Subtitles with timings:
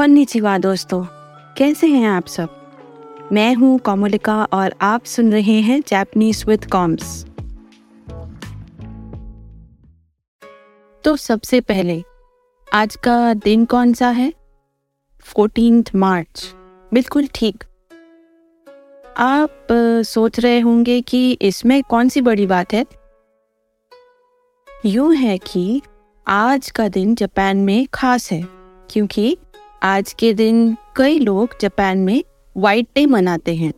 [0.00, 1.02] कॉन्निचिवा दोस्तों,
[1.56, 3.28] कैसे हैं आप सब?
[3.32, 7.24] मैं हूँ कोमलिका और आप सुन रहे हैं जैपनीज विद कॉम्स
[11.04, 12.02] तो सबसे पहले,
[12.68, 14.32] आज का दिन कौन सा है?
[15.24, 16.46] फोर्टीन मार्च
[16.92, 17.64] बिल्कुल ठीक।
[19.18, 19.68] आप
[20.06, 22.84] सोच रहे होंगे कि इसमें कौन सी बड़ी बात है?
[24.68, 25.82] यूँ है कि
[26.26, 28.42] आज का दिन जापान में खास है,
[28.90, 29.36] क्योंकि
[29.82, 32.22] आज के दिन कई लोग जापान में
[32.56, 33.72] वाइट डे मनाते हैं।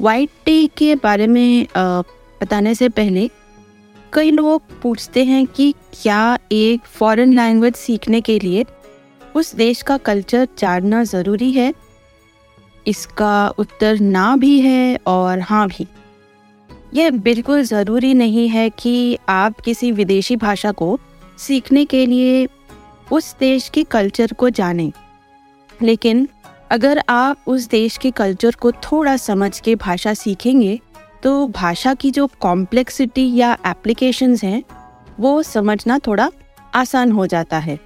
[0.00, 3.28] वाइट डे के बारे में बताने से पहले
[4.12, 8.64] कई लोग पूछते हैं कि क्या एक फॉरेन लैंग्वेज सीखने के लिए
[9.36, 11.72] उस देश का कल्चर जानना ज़रूरी है?
[12.86, 15.86] इसका उत्तर ना भी है और हाँ भी।
[16.94, 20.98] यह बिल्कुल ज़रूरी नहीं है कि आप किसी विदेशी भाषा को
[21.38, 22.46] सीखने के लिए
[23.12, 24.92] उस देश के कल्चर को जानें।
[25.82, 26.28] लेकिन
[26.70, 30.80] अगर आप उस देश के कल्चर को थोड़ा समझ के भाषा सीखेंगे
[31.22, 34.62] तो भाषा की जो कॉम्प्लेक्सिटी या एप्लीकेशंस हैं
[35.20, 36.30] वो समझना थोड़ा
[36.74, 37.78] आसान हो जाता है।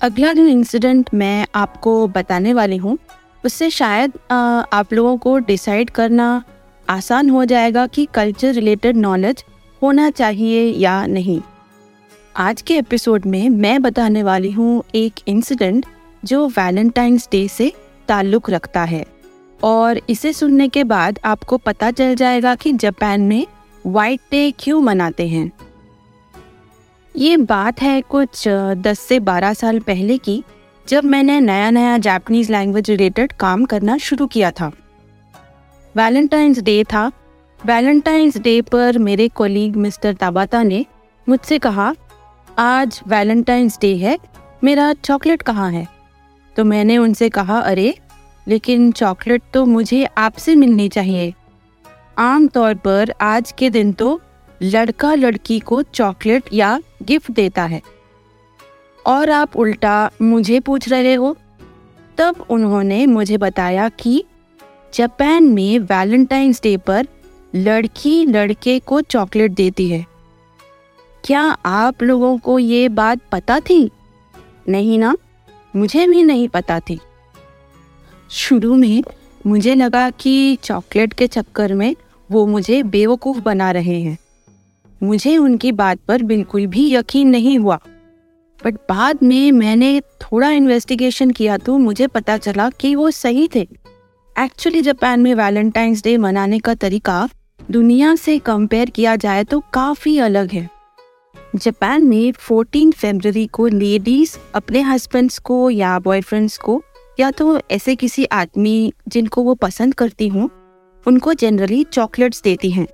[0.00, 2.98] अगला जो इंसिडेंट मैं आपको बताने वाली हूँ
[3.44, 4.36] उससे शायद आ,
[4.72, 6.42] आप लोगों को डिसाइड करना
[6.88, 9.44] आसान हो जाएगा कि कल्चर रिलेटेड नॉलेज
[9.82, 11.40] होना चाहिए या नहीं।
[12.36, 15.86] आज के एपिसोड में मैं बताने वाली हूँ एक इंसिडेंट
[16.24, 17.72] जो वैलेंटाइंस डे से
[18.08, 19.06] ताल्लुक रखता है।
[19.64, 23.46] और इसे सुनने के बाद आपको पता चल जाएगा कि जापान में
[23.86, 25.52] वाइट डे क्यों मनाते हैं।
[27.16, 30.44] ये बात है कुछ दस से बारह साल पहले की,
[30.88, 34.72] जब मैंने नया नया जापानीज लैंग्वेज रिलेटेड काम करना शुरू किया था।
[35.96, 37.12] वैलेंटाइंस डे था।
[37.66, 40.86] वैलेंटाइंस डे पर मेरे कोलीग मिस्टर ताबाता ने
[41.28, 41.94] मुझसे कहा
[42.58, 44.18] आज वैलेंटाइंस डे है,
[44.64, 45.88] मेरा चॉकलेट कहाँ है?
[46.56, 47.98] तो मैंने उनसे कहा, अरे,
[48.48, 51.34] लेकिन चॉकलेट तो मुझे आपसे मिलनी चाहिए।
[52.18, 54.20] आम तौर पर आज के दिन तो
[54.62, 57.82] लड़का लड़की को चॉकलेट या गिफ्ट देता है।
[59.06, 61.36] और आप उल्टा मुझे पूछ रहे हो?
[62.18, 64.24] तब उन्होंने मुझे बताया कि
[64.94, 67.06] जापान में वैलेंटाइंस डे पर
[67.54, 70.13] लड़की लड़के को चॉकलेट देती है।
[71.24, 73.90] क्या आप लोगों को ये बात पता थी?
[74.68, 75.16] नहीं ना?
[75.76, 77.00] मुझे भी नहीं पता थी।
[78.30, 79.04] शुरू में
[79.46, 81.96] मुझे लगा कि चॉकलेट के चक्कर में
[82.30, 84.18] वो मुझे बेवकूफ़ बना रहे हैं।
[85.02, 87.78] मुझे उनकी बात पर बिल्कुल भी यकीन नहीं हुआ।
[88.64, 93.68] बट बाद में मैंने थोड़ा इन्वेस्टिगेशन किया तो मुझे पता चला कि वो सही थे।
[94.38, 97.28] एक्चुअली जापान में वैलेंटाइंस डे मनाने का तरीका
[97.70, 100.73] दुनिया से कंपेयर किया जाए तो काफ़ी अलग है।
[101.54, 106.82] जापान में 14 फरवरी को लेडीज़ अपने हस्बैंड्स को या बॉयफ्रेंड्स को,
[107.20, 110.48] या तो ऐसे किसी आदमी जिनको वो पसंद करती हूँ,
[111.06, 112.86] उनको जनरली चॉकलेट्स देती हैं,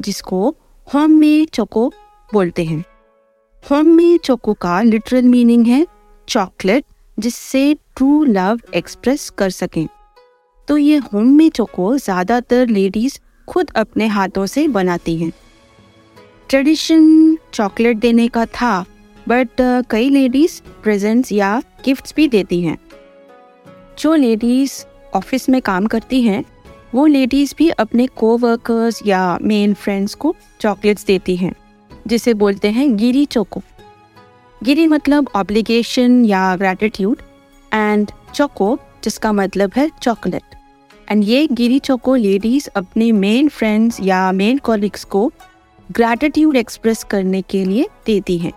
[0.00, 0.54] जिसको
[0.86, 1.88] होम में चोको
[2.30, 2.84] बोलते हैं।
[3.64, 5.86] होम में चोको का लिटरल मीनिंग है
[6.28, 6.84] चॉकलेट
[7.18, 9.86] जिससे ट्रू लव एक्सप्रेस कर सकें।
[10.68, 13.18] तो ये होम में चोको ज़्यादातर लेडीज़
[13.48, 15.32] खुद अपने हाथों से बनाती हैं।
[16.48, 18.84] ट्रेडिशन चॉकलेट देने का था
[19.28, 22.76] बट uh, कई लेडीज़ प्रेजेंट्स या गिफ्ट्स भी देती हैं।
[23.98, 24.72] जो लेडीज़
[25.14, 26.44] ऑफ़िस में काम करती हैं
[26.94, 31.52] वो लेडीज़ भी अपने को वर्कर्स या मेन फ्रेंड्स को चॉकलेट्स देती हैं
[32.06, 33.62] जिसे बोलते हैं गिरी चोको।
[34.64, 37.22] गिरी मतलब ऑब्लिगेशन या ग्रेटिट्यूड
[37.74, 40.56] एंड चोको जिसका मतलब है चॉकलेट
[41.10, 45.30] एंड ये गिरी चोको लेडीज़ अपने मेन फ्रेंड्स या मेन कॉलिग्स को
[45.92, 48.52] ग्रैटिट्यूड एक्सप्रेस करने के लिए देती हैं।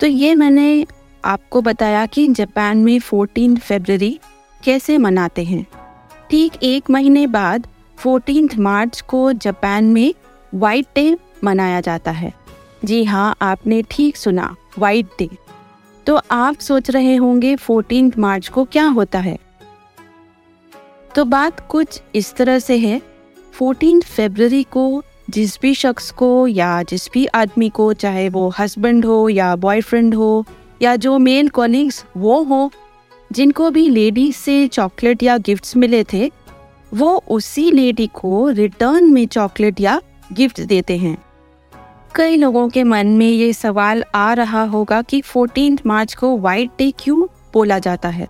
[0.00, 0.86] तो ये मैंने
[1.24, 4.18] आपको बताया कि जापान में फोर्टीन फरवरी
[4.64, 5.66] कैसे मनाते हैं।
[6.30, 7.66] ठीक एक महीने बाद
[7.98, 10.14] फोर्टीन मार्च को जापान में
[10.54, 12.32] वाइट डे मनाया जाता है।
[12.84, 15.28] जी हाँ आपने ठीक सुना वाइट डे
[16.06, 19.36] तो आप सोच रहे होंगे फोर्टीन मार्च को क्या होता है?
[21.14, 23.00] तो बात कुछ इस तरह से है।
[23.54, 29.04] फोर्टीन फरवरी को जिस भी शख्स को या जिस भी आदमी को, चाहे वो हस्बैंड
[29.04, 30.44] हो या बॉयफ्रेंड हो
[30.82, 32.70] या जो मेल कॉलिग्स वो हो,
[33.32, 36.30] जिनको भी लेडी से चॉकलेट या गिफ्ट्स मिले थे,
[36.94, 40.00] वो उसी लेडी को रिटर्न में चॉकलेट या
[40.32, 41.16] गिफ्ट देते हैं।
[42.14, 46.70] कई लोगों के मन में ये सवाल आ रहा होगा कि फोर्टीन मार्च को वाइट
[46.78, 48.28] डे क्यों बोला जाता है?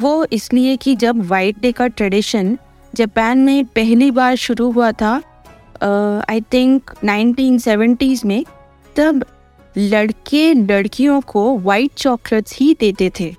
[0.00, 2.58] वो इसलिए कि जब वाइट डे का ट्रेडिशन
[2.94, 5.22] जापान में पहली बार शुरू हुआ था
[6.30, 8.44] आई थिंक नाइनटीन सेवेंटीज़ में
[8.96, 9.24] तब
[9.78, 13.34] लड़के लड़कियों को वाइट चॉकलेट्स ही देते थे।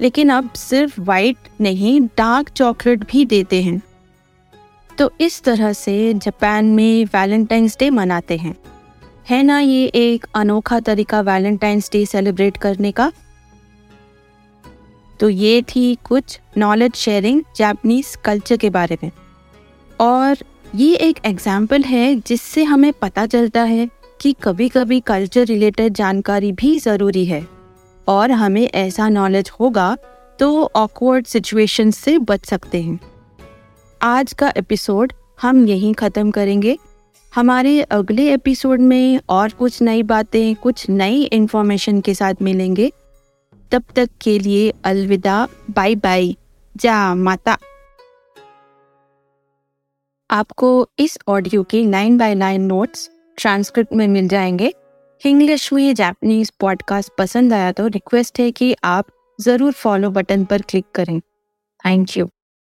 [0.00, 3.82] लेकिन अब सिर्फ़ वाइट नहीं डार्क चॉकलेट भी देते हैं।
[4.98, 8.56] तो इस तरह से जापान में वैलेंटाइंस डे मनाते हैं।
[9.30, 13.12] है ना ये एक अनोखा तरीका वैलेंटाइंस डे सेलिब्रेट करने का?
[15.20, 19.10] तो ये थी कुछ नॉलेज शेयरिंग जापनीज कल्चर के बारे में।
[20.00, 20.36] और
[20.74, 23.88] ये एक एग्ज़ाम्पल है जिससे हमें पता चलता है
[24.20, 27.46] कि कभी कभी कल्चर रिलेटेड जानकारी भी ज़रूरी है।
[28.06, 29.96] और हमें ऐसा नॉलेज होगा
[30.38, 32.98] तो ऑकवर्ड सिचुएशन से बच सकते हैं।
[34.00, 36.76] आज का एपिसोड हम यहीं ख़त्म करेंगे।
[37.32, 42.90] हमारे अगले एपिसोड में और कुछ नई बातें, कुछ नई इन्फॉर्मेशन के साथ मिलेंगे।
[43.72, 46.34] तब तक के लिए अलविदा बाय बाय
[46.74, 47.58] जा माता।
[50.32, 50.68] आपको
[50.98, 54.72] इस ऑडियो के nine by nine notes transcript में मिल जाएँगे।
[55.24, 59.06] इंग्लिश में जापनीज पॉडकास्ट पसंद आया तो रिक्वेस्ट है कि आप
[59.40, 62.28] ज़रूर फॉलो बटन पर क्लिक करें। Thank you